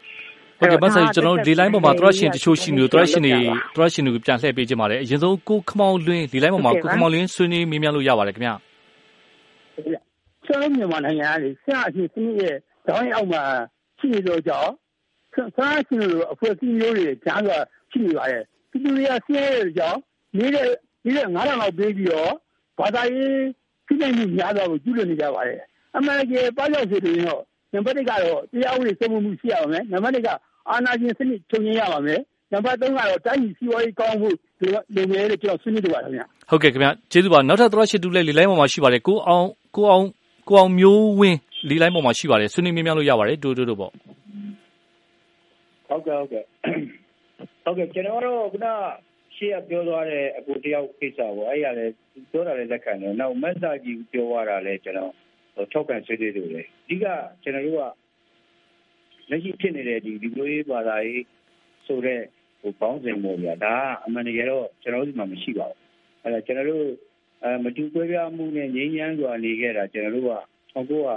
[0.58, 3.32] ဟုတ်ကဲ့မဆာကျွန်တော်ဒီ line ပေါ်မှာသရရှင်တချို့ရှိနေလို့သရရှင်တွေ
[3.76, 8.54] သရရှင်တွေကိုပြန်လှည့်ပေးခြင်းပါတယ်အရင်ဆုံးကိုခမောင်လွင်ဒီ line ပေါ်မှာကိုခမောင်လွင်ဆွေးနွေးမေးမြန်းလို့ရပါတယ်ခင်ဗျာ
[10.46, 12.54] ဆရာမြန်မာနိုင်ငံလေဆရာအရှင်စနစ်ရဲ့
[12.86, 13.42] တောင်းရင်အောက်မှာ
[13.98, 14.72] ရှိနေတော့ကြောင့်
[15.56, 17.50] ဆရာရှင်တို့အဖွဲ့အစည်းမျိုးတွေကြားက
[17.90, 19.98] ရှိနေပါတယ်ဒီလူတွေကဆရာရဲ့ကြောင့်
[20.38, 20.68] နေတဲ့
[21.04, 22.32] နေတဲ့9000လောက်ပေးပြီးတော့
[22.78, 23.38] ဘာသာရေး
[23.86, 25.60] ဖိနှိပ်မှုများတော့ကိုကျူးလွန်နေကြပါတယ်
[25.96, 27.42] အမှန်ကြီးပါကြောက်စီတွေတော့
[27.72, 30.28] နံပါတ်1ကတော့တရားဥပဒေစိုးမိုးမှုရှိရပါမယ်နံပါတ်2က
[30.70, 32.20] အာဏာရှင်စနစ်ချုပ်ငြိမ်းရပါမယ်
[32.52, 34.34] နံပါတ်3ကတော့တိုင်းပြည်စီးပွားရေးကောင်းဖို့
[34.94, 40.04] လိုမယ်လို့ကျွန်တော်ဆွေးနွေးလိုပါတယ်ခင်ဗျဟုတ်ကဲ့ခင်ဗျကျေးဇူးပါနောက်ထပ်သရရှိတူလဲလီလိုင်းပေါ်မှာရှိပါတယ်ကိုအောင်ကိုအောင်
[40.48, 43.92] ကိုအောင်မျိုးဝင်းလီလိုင်းပေါ်မှာရှိပါတယ်ဆွေးနွေးမြင်မြလို့ရပါတယ်တူတူတူပေါ့
[45.88, 46.44] ဟုတ်ကဲ့ဟုတ်ကဲ့
[47.64, 48.66] ဟုတ်ကဲ့ကျွန်တော်တို့ခုန
[49.36, 51.86] ရှေ့ကပြောသွားတဲ့အကူတယောက်ကိစ္စပေါ့အဲ့ရလဲ
[52.30, 55.12] ပြောတာလဲလက်ခံတယ်နောက်မက်စာကြီးပြောသွားတာလဲကျွန်တော်
[55.72, 57.06] ထောက်ခံဆွေးနွေးလို့လေအဓိက
[57.42, 57.82] ကျွန်တော်တို့က
[59.30, 61.24] လက်ရှိဖြစ်နေတဲ့ဒီဒီလိုရေးဘာသာရေး
[61.86, 62.20] ဆိုတဲ့
[62.60, 65.78] ဟိုပေါင်းစင်ပေါ်ပြဒါကအမှန်တကယ်တော့ကျွန်တော်တို့ဒီမှာမရှိပါဘူး
[66.22, 66.86] အဲ့ဒါကျွန်တော်တို့
[67.42, 70.32] အဲမတူကွဲပြားမှုနဲ့ငြိမ်းချမ်းစွာနေခဲ့တာကျွန်တော်တို့က
[70.88, 71.08] ဟိုက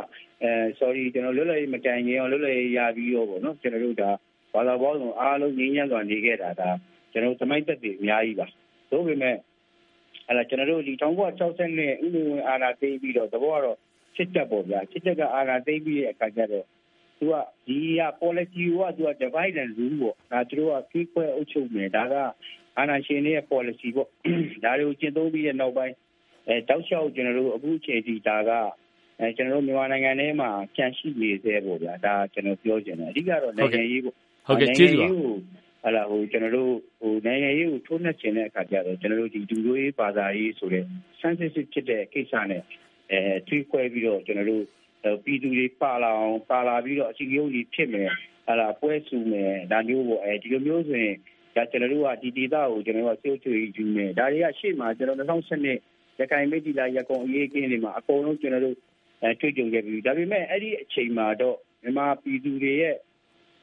[0.43, 4.11] အဲ sorry ကျွန်တော်လွတ်လပ်ရေးမတိုင်ခင်အောင်လွတ်လပ်ရေးရပြီးတော့ပေါ့နော်ကျွန်တော်တို့ဒါ
[4.53, 6.70] ဘာသာပေါင်းစုံအားလုံးငြိမ်းချမ်းစွာနေခဲ့တာဒါ
[7.12, 8.48] ကျွန်တော်သမိုင်းသက်တွေအများကြီးပါ
[8.91, 9.36] သို့ပေမဲ့
[10.27, 13.77] အဲ့ဒါကျွန်တော်တို့ဒီ1960နဲ့ဥပဒေဝင်အာဏာသိမ်းပြီးတော့သဘောကတော့
[14.15, 16.65] စစ်တပ်ပေါ့ဗျာစစ်တပ်ကအာဏာသိမ်းပြီးတဲ့အခါကျတော့
[17.17, 17.34] သူက
[17.67, 22.15] ဒီက policy ကသူက divide and rule ပေါ့ဒါသူတို့ကကိခွဲအုပ်ချုပ်မယ်ဒါက
[22.77, 24.10] အာဏာရှင်တွေရဲ့ policy ပေါ့
[24.63, 25.96] ဒါတွေကိုကျင့်သုံးပြီးတဲ့နောက်ပိုင်း
[26.48, 28.51] အဲတောက်လျှောက်ကျွန်တော်တို့အခုချိန်ထိဒါက
[29.20, 34.15] အဲကျွန်တော်တို့မြန်မာနိုင်ငံထဲမှာကြန့်ရှိနေသေးပေါ့ဗျာဒါကျွန်တော်ပြောချင်တယ်အဓိကတော့နိုင်ငံရေးပေါ့
[34.51, 35.01] ဟုတ်ကဲ့ကျေးဇူး
[35.84, 40.84] ပါဟလာဟိုကျွန်တော်တို့ဟိုနိုင်ငံရေးကိုထိုးနှက်ခြင်းတဲ့အခါကျတော့ကျွန်တော်တို့ဒီဒူရိုးရေးဘာသာရေးဆိုတဲ့
[41.22, 42.63] sensitive ဖြစ်တဲ့ကိစ္စနဲ့
[43.12, 44.63] အဲထွေးခွဲပြီးတော့ကျွန်တော်တို့
[45.25, 48.10] ပြည်သူတွေပါလာအောင်ပါလာပြီးတော့အစီအရုံးကြီးဖြစ်မယ်
[48.48, 51.15] ဟလာပွဲစုမယ်ဒါမျိုးပေါ့အဲဒီလိုမျိုးဆိုရင်
[51.55, 58.77] ဒါကျွန်တော်တို့ကဒီဒေသကိုကျွန်တော်တို့ကစေုပ်ချွေယူမယ်ဒါတွေကရှေ့မှာကျွန်တော်2012ရခိုင်မိတိလာရကုံအရေးကင်းတွေမှာအကုန်လုံးကျွန်တော်တို့
[59.24, 62.96] အဲတွေ့ကြုံခဲ့ပြီးဒါပေမဲ့အဲ့ဒီအချိန်မှာတော့မြန်မာပြည်သူတွေရဲ့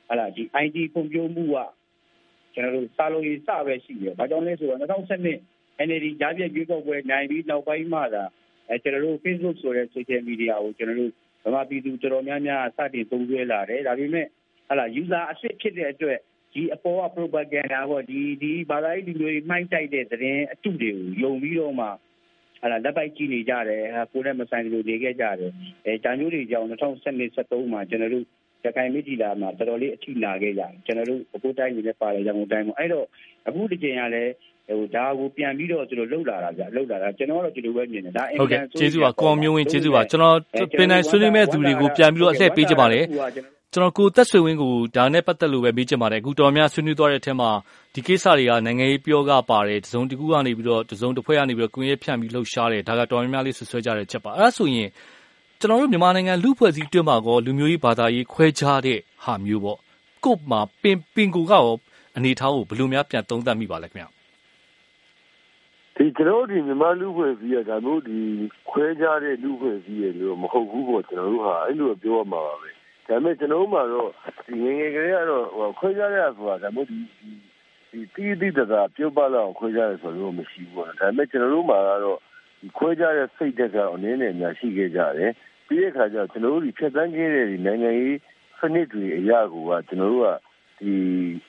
[0.09, 1.57] ဟလာဒီ ID ဖွံ့ဖြိုးမှုက
[2.55, 8.25] ကျွန်တော်တို့စာလုံးရေးစပဲရှိတယ်။ဘာကြောင့်လဲဆိုတော့2012 NLD ကြားပြည့်ရွေးကောက်ပွဲနိုင်ပြီးနောက်ပိုင်းမှသာ
[8.69, 11.13] အဲကျွန်တော်တို့ Facebook ဆိုတဲ့ social media ကိုကျွန်တော်တို့
[11.45, 14.27] ဗမာပြည်သူတော်တော်များများစတင်သုံးစွဲလာတယ်။ဒါပေမဲ့
[14.69, 16.19] ဟလာ user အစ်စ်ဖြစ်တဲ့အတွက်
[16.55, 21.87] ဒီအပေါ်က propaganda ပေါ့ဒီဒီဘာသာရေးလူမျိုးတွေမှိုင်းတိုက်တဲ့သတင်းအတုတွေကိုယုံပြီးတော့မှ
[22.61, 25.53] ဟလာလက်ပိုက်ကြည့်နေကြတယ်ဟာကိုယ်နဲ့မဆိုင်လို့နေခဲ့ကြတယ်
[25.87, 28.27] အဲတာမျိုးတွေကြောင့်2012 73မှာကျွန်တော်တို့
[28.65, 33.07] ရခိုင်မိတီလာမှာတော်တော်လေးအထိနာခဲ့ကြကျွန်တော်တို့အကိုတိုင်းနေလည်းပါတယ်ရန်ကုန်တိုင်းမှာအဲ့တော့
[33.49, 34.33] အခုဒီချိန်ကလည်း
[34.69, 40.37] ဟိုဒါကိုပြန်ပြီးတော့သူတို့လှုပ်လာတာဗျလှုပ်လာတာကျွန်တော်ကတော့ဒီလိုပဲမြင်တယ်ဒါအင်ကန်ကျေးဇူးပါကောင်းမျိုးဝင်ကျေးဇူးပါကျွန်တော်
[40.79, 43.01] ပင်နိုင်ဆွေးနွေးမဲ့သူတွေကိုပြန်ပြီးတော့အလှည့်ပေးကြပါလေ
[43.73, 47.51] ကျွန်တော်ကိုသက်ဆွေဝင်းကိုဒါနဲ့ပတ်သက်လို့ပဲမေးချင်ပါတယ်အခုတော်များဆွေးနွေးသွားတဲ့အထက်မှာ
[47.95, 54.89] ဒီကိစ္စတွေကနိုင်ငံရေးပြောကပါတယ်တစုံတစ်ခုကနေပြီးတော့တစုံတစ်ဖွဲ့ကနေပြီးတော့ကွင်းရဲဖြန့်ပြီးလှုပ်ရှားတယ်ဒါကတော်များများလေးဆွဆွဲကြတဲ့ချက်ပါအဲ့ဒါဆိုရင်
[55.61, 59.79] ကျွန်တော်တို့မြန်မာနိုင်ငံလူဖွဲ့စည်းတွင်းမှာကောလူမျိုးရေးဘာသာရေးခွဲခြားတဲ့ဟာမျိုးပေါ့
[60.25, 61.67] ကို့မှာပင်ပင်ကိုကရော
[62.17, 64.07] အနေထားကိုဘယ်လိုများပြန်သုံးသပ်မိပါလဲခင်ဗျ
[65.97, 68.19] ဒီကျွန်တော်ဒီမြန်မာလူဖွဲ့စည်းရဒါမျိုးဒီ
[68.71, 72.71] ခွဲခြားတဲ့လူဖွဲ့စည်းရလို့မဟုတ်ဘူးပေါ့ကျွန်တော်တို့ဟာအဲ့လိုပြောရမှာပါပဲ
[73.09, 74.11] ဒါပေမဲ့ကျွန်တော်တို့မှာတော့
[74.47, 75.45] ဒီငငယ်ကလေးကတော့
[75.79, 76.99] ခွဲခြားရဆိုတာဒါမျိုးဒီ
[77.91, 82.19] ဒီတီးတီးတသာပြုတ်ပါလောက်ခွဲခြားရဆိုလို့မရှိဘူးပေါ့ဒါပေမဲ့ကျွန်တော်တို့မှာကတော့
[82.77, 85.33] ခွဲခြားတဲ့စိတ်တက်ကတော့အနည်းနဲ့အများရှိခဲ့ကြတယ်
[85.67, 88.19] ပြီးတဲ့အခါကျတော့ကျွန်တော်တို့ဒီဖြတ်တန်းခဲ့တဲ့ဒီနိုင်ငံရေး
[88.59, 90.29] စနစ်တွေအရာကိုကကျွန်တော်တို့က
[90.81, 90.95] ဒီ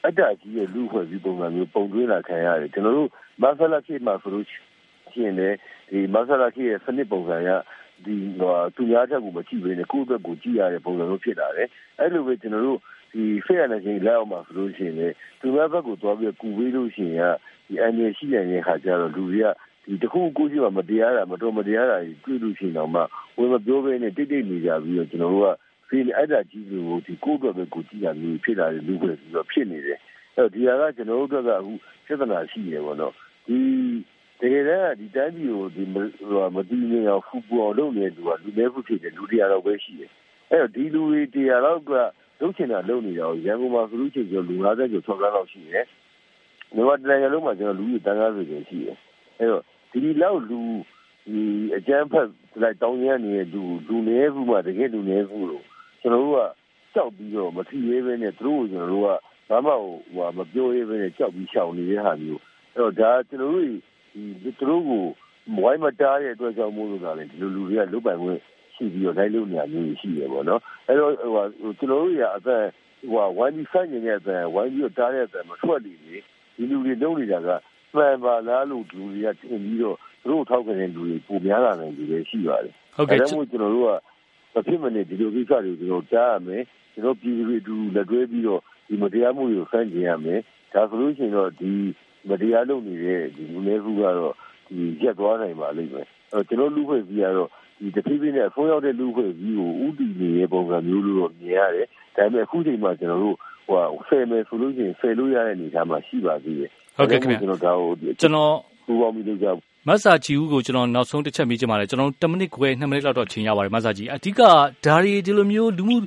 [0.05, 3.09] အတ္တကြီးရဲ့လူဖွဲ့စည်းပုံစံမျိုးပုံသွင်းလာခံရတယ်ကျွန်တော်တို့
[3.41, 5.57] မဆလာခေတ်မှာဆိုလို့ရှိရင်လည်း
[5.89, 7.49] ဒီမဆလာခေတ်ရဲ့စနစ်ပုံစံက
[8.05, 11.67] ဒီဟိုသူများချက်ကိုမကြည့်ဘဲနဲ့ကိုယ့်အတွက်ကိုကြည့်ရတဲ့ပုံစံမျိုးဖြစ်လာတယ်
[11.99, 12.79] အဲ့လိုပဲကျွန်တော်တို့
[13.13, 17.33] ဒီ fair နဲ့ချင်းလက်အောင်မှာဆိုလို့ရှိရင်လည်းသူများဘက်ကိုသွားပြီးကူဝေးလို့ရှိရင်
[17.67, 19.47] ကဒီအန်ရရှိတဲ့ခါကျတော့လူတွေက
[19.89, 23.01] ဒီတခုကိုကြီးမှမတရားတာမတော်မတရားတာတွေ့လို့ရှိရင်တော့မှ
[23.37, 25.49] ဝင်မပြောဘဲနဲ့တိတ်တိတ်နေကြပြီးတော့ကျွန်တော်တို့က
[25.87, 29.99] ဖေးအဲ့ဒါကြီးကိုဒီကိုယ့်အတွက်ပဲကိုကြည့်ရမျိုးဖြစ်လာတဲ့လူတွေပြီးတော့ဖြစ်နေတယ်
[30.35, 31.73] အဲ့တော့ဒီဟာကကျွန်တော်တို့ကအခု
[32.05, 33.13] ပြဿနာရှိနေပေါ့နော်
[33.47, 33.57] ဒီ
[34.39, 35.95] တကယ်တမ်းဒီတိုင်းပြည်ကိုဒီမ
[36.69, 40.11] တည်ငြိမ်အောင်ဖူပူအောင်လုပ်နေတဲ့လူကလူနည်းခုဖြစ်တယ်လူတရားတော့ပဲရှိတယ်
[40.51, 41.91] အဲ့တော့ဒီလူတွေတရားတော့က
[42.41, 45.85] လုပ်ချင်တာလုပ်နေတာကိုရန်ကုန်မှာဆိုလို့ရှိရင်လူ90ကျော်60လောက်ရှိတယ်
[46.73, 48.97] မြန်မာတိုင်းလုံးမှာကျွန်တော်လူကြီးတန်းကားဆိုရင်ရှိတယ်
[49.39, 50.59] အဲ့တော့ ဒီလောက်လူ
[51.31, 51.41] ဒီ
[51.77, 52.27] အကျန်းဖက်
[52.61, 55.63] လိုက်တောင်းရနေတဲ့လူလူနေခုမှတကယ်လူနေခုလို့
[56.01, 56.39] ကျွန်တော်တို့က
[56.93, 59.09] ကြောက်ပြီးတော့မထီရဲပဲနဲ့သူတို့ကျွန်တော်တို့က
[59.49, 62.41] ဘာမှဟိုမပြောရဲပဲနဲ့ကြောက်ပြီးရှောင်နေတဲ့ဟာမျိုး
[62.75, 63.73] အဲ့တော့ဒါကျွန်တော်တို့ဒီ
[64.43, 65.05] သူတို့ကို
[65.63, 68.39] ဝိုင်းမတားတဲ့အတွက်ကြောင့်မို့လို့ကလည်းဒီလိုလူတွေကလုတ်ပိုင်ခွင့်
[68.75, 71.11] ရှိပြီးတော့လိုက်လို့နေရာမျိုးရှိရပေါ့နော်အဲ့တော့
[71.61, 72.63] ဟိုကျွန်တော်တို့ရအသက်
[73.11, 76.15] ဟိုဝိုင်းပြီးဆိုင်နေတဲ့အသက်ဝိုင်းပြီးတော့တားတဲ့အသက်မထွက်နေလေ
[76.55, 77.49] ဒီလူတွေလုံးနေတာက
[77.95, 83.91] မှန်ပါလားလို့လူတွေကထင်ပြီးတော့သူတို့ထောက်ခံတဲ့လူတွေပုံများလာနိုင်တယ်ရှိပါတယ်ဟုတ်ကဲ့ဒါမှမဟုတ်ကျွန်တော်တို့က
[84.53, 90.39] မဖြစ်မနေဒီလိုကိစ္စတွေကိုကျွန်တော်ကြားရမယ်ကျွန်တော်ပြည်သူတွေအတူလက်တွဲပြီးတော့ဒီမတရားမှုတွေကိုဖန်ကျင်ရမယ်
[90.73, 91.71] ဒါဆိုလို့ရှိရင်တော့ဒီ
[92.29, 94.33] မတရားလုပ်နေတဲ့ဒီလူနည်းစုကတော့
[94.67, 97.49] ဒီရက်သွားနိုင်ပါလိမ့်မယ်အဲကျွန်တော်လူဖွဲ့စည်းကတော့
[97.79, 107.89] ဒီတဖြည်းဖြည်းနဲ့အဆုံးရောက်တဲ့လူဖွဲ့စည်းကိုဥတည်နေတဲ့ပုံစံမျိုးလို့တော့မြင်ရတယ်ဒါပေမဲ့အခုချိန်မှာကျွန်တော်တို့ဟိုဆယ်မယ်ဆိုလို့ရှိရင်ဆယ်လို့ရတဲ့အနေအထားမှာရှိပါသေးတယ် ဟုတ်ကဲ့ခင်ဗျကျွန်တော်ဒါကို
[108.21, 108.53] ကျွန်တော်
[108.85, 109.47] ပူပေါင်းပြီးလုပ်ကြ
[109.87, 114.41] မဆာချီဦးကိုကျွန်တော်နောက်ဆုံးတစ်ချက်မေးချင်ပါတယ်ကျွန်တော်10မိနစ်ခွဲ2မိနစ်လောက်တော့ချိန်ရပါတယ်မဆာချီအဓိက
[114.85, 115.97] ဒါရီဒီလိုမျိုးလူမှု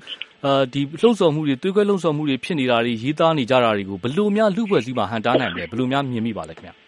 [0.45, 6.82] အာဒီလှုပ်ဆော်မှုတွေတွေးခွဲလှုပ်ဆော်မှုတွေဖြစ်နေတာတွေရေးသားနေကြတာတွေကိုဘယ်လိုများလူ့ဖွဲ့စည်းမှာဟန်တားနိုင်မလဲဘယ်လိုများမြင်မိပါလဲခင်ဗျဟုတ်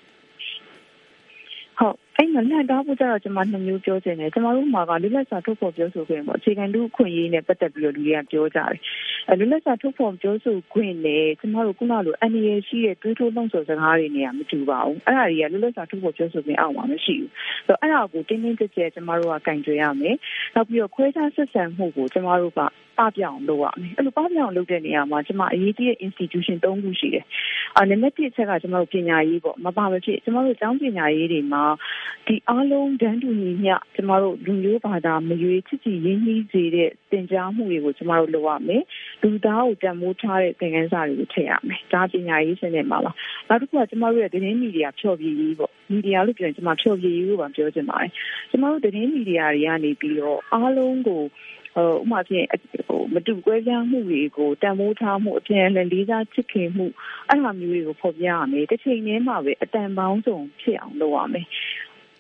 [2.19, 8.75] အဲ့မှာလှန်တားဖို့ကြတော့ကျွန်မနှစ်မျိုးပြောချင်တယ်ကျွန်တော်တို့မှာကလူလက်စာထုတ်ဖော်ပြောဆိုခွင့်ပေါ့အခြေခံလူခွင့်ရေးနဲ့ပတ်သက်ပြီးတော့လူတွေကပြောကြတယ်
[9.29, 17.31] အဲလူလက်စာထုတ်ဖော်ပြောဆိုခွင့်နဲ့ကျွန်တော်တို့ခုနလိုအန်ရရှိတဲ့တွေးထိုးလုံးဆိုစကားတွေနေရာမတူပါဘူးအဲ့ဒါတွေကလူလက်စာထုတ်ဖော်ပြောဆိုခွင့်အောက်မှာမရှိဘူး
[17.67, 20.17] ဆိုတော့အဲ့ဒါကိုတင်းတင်းကြပ်ကြပ်ကျွန်တော်တို့ကကင်ကြွေရမယ်
[20.55, 22.61] နောက်ပြီးတော့ခွဲခြားဆက်ဆံမှုကိုကျွန်တော်တို့က
[22.99, 27.25] ပပြောင်လုပ်ရမယ်အဲ့လိုပပြောင်လုပ်တဲ့နေရာမှာကျွန်မအရေးကြီးတဲ့ institution ၃ခုရှိတယ်
[27.77, 31.65] ဟနံပါတ်1အချက်ကကျမတို့ပညာရေးပေါ့မပါမဖြစ်ကျမတို့ကျောင်းပညာရေးတွေမှာ
[32.27, 38.83] ဒီအားလုံးတန်းတူညီမျှကျမတို့လူမျိုးဘာသာမရွေးချစ်ချစ်ရင်းနှီးစေတဲ့သင်ကြားမှုတွေကိုကျမတို့လုပ်ရမယ်
[39.23, 43.13] လူသားကိုတန်ဖိုးထားတဲ့သင်ခန်းစာတွေကိုထည့်ရမယ်ဒါပညာရေးစနစ်မှာပါ
[43.49, 48.11] နောက်တစ်ခုကကျမတို့ရဲ့သတင်းမီဒီယာဖြော်ပြရေးပေါ့မီဒီယာလို့ပြောရင်ကျမဖြော်ပြရေးလို့ပါပြောချင်ပါတယ်
[48.51, 51.23] ကျမတို့သတင်းမီဒီယာတွေကနေပြီးတော့အားလုံးကို
[51.75, 52.47] ဟိုဥမာဖြင့်
[52.89, 56.87] ဟိုမတူကွဲပြားမှုတွေကိုတန်ဖိုးထားမှုအပြန်အလှန်လေးစားချစ်ခင်မှု
[57.29, 61.47] အဲ့လိုမျိုးတွေကိုဖော်ပြရမယ်တစ်ချိန်တည်းမှာပဲအတန်ပေါင်းစုံဖြစ်အောင်လုပ်ရမယ်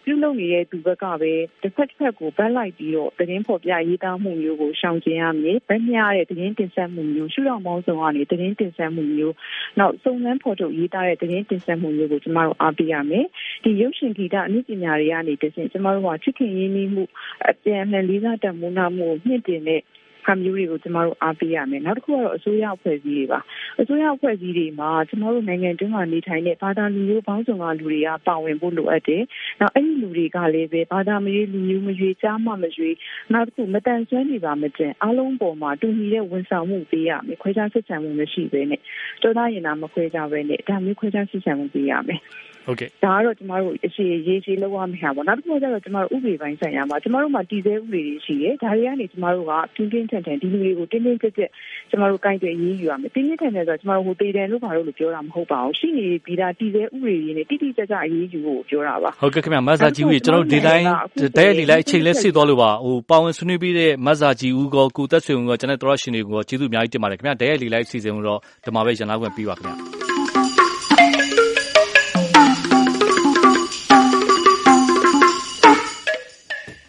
[0.04, 9.34] ပြုလုပ်နေတဲ့သူဘက်ကပဲတစ်ဖက်တစ်ဖက်ကိုဗတ်လိုက်ပြီးတော့သတင်းဖော်ပြရေးသားမှုမျိုးကိုရှောင်ကျဉ်ရမယ်။ဗတ်မြတဲ့သတင်းတင်ဆက်မှုမျိုးရှုထောင့်ပေါင်းစုံကနေသတင်းတင်ဆက်မှုမျိုး
[9.78, 13.26] နောက်စုံစမ်းဖော်ထုတ်ရေးသားတဲ့သတင်းတင်ဆက်မှုမျိုးကိုကျမတို့အားပေးရမယ်။
[13.64, 17.04] ဒီရုပ်ရှင်ဂီတအနည်းပညာတွေကနေတဆင့်ကျမတို့ကချစ်ခင်ရင်းနှီးမှု
[17.48, 19.80] အပြန်အလှန်လေးစားတန်ဖိုးနာမှုမြင့်တင်တဲ့
[20.26, 23.40] ဟာမျိုးတွေကိုကျမတို့အားပေးရမယ်နောက်တစ်ခုကတော့အစိုးရအဖွဲ့အစည်းတွေပါ
[23.80, 29.22] အစိုးရအဖွဲ့အစည်းတွေမှာကျမတို့နိုင်ငံတွင်းမှာနေထိုင်တဲ့ဘာသာလူမျိုးပေါင်းစုံကလူတွေကပါဝင်ဖို့လိုအပ်တယ်
[29.60, 32.94] နောက်အဲ့ဒီလူတွေကလည်းပဲဘာသာမရွေးလူမျိုးမရွေးကြားမှမရွေး
[33.32, 38.80] နောက်တစ်ခုမတန်ဆွမ်းနေပါမကျင်အားလုံးပေါ်မှာတူညီတဲ့ဝန်ဆောင်မှုပေးရမယ်ခွဲခြားဆက်ဆံမှုမရှိဘဲနဲ့
[39.22, 42.20] တော်သားရင်နာမခွဲခြားဘဲနဲ့ဒါမျိုးခွဲခြားဆက်ဆံမှုပေးရမယ်
[42.66, 51.50] ဟုတ်ကဲ့ဒါကတော့ကျမတို့အရှိရေးကြီးလောက်ရမှာပေါ့နောက်တစ်ခုကျတော့ကျမတို့ဥပဒေပိုင်းဆိုင်ရာမှာကျမတို့မှာတည်ဆဲဥပဒေတွေရှိတယ်ဒါတွေကနေကျမတို့ကပြင်းပြင်းထန်ထန်ဒီလူတွေကိုတင်းတင်းကြပ်ကြပ်
[51.90, 60.86] ကျမတို့ကင်တွယ်ရေးယူရမယ်တင်းတင်းထန်ထန်ဆိုတော့ကျမတို့ဟိုတေတန်လို့ဘာလို့လို့ပြောတာမဟုတ်ပါဘူးရှိနေပြီးသားတည်ဆဲဥပဒေတွေနဲ့တိတိကျကျအရေးယူဖို့ပြောတာပါဟုတ်ကဲ့ခင်ဗျမတ်စာကြီးဦးကျွန်တော်ဒီတိုင်း
[61.36, 70.03] တိုက်ရိုက်ဒီလိုက်အချိန်လဲစစ်သွားလို့ပါဟိုပါဝင်ဆွေးနွေးပြီးတဲ့မတ်စာကြီးဦးကကိုသက်ဆွေဦးကကျွန်တော်တို့ရှင်တွေကကျေးဇူးအများကြီးတင်ပါတယ်ခင်ဗျတိုက်ရိုက်ဒီလိုက်စီစဉ်လို့တော့ဒီမှာပဲရန်လာခွင့်ပြီးပါခင်ဗျ